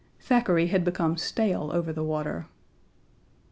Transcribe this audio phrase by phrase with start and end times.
[0.19, 2.47] Thackeray had become stale over the water.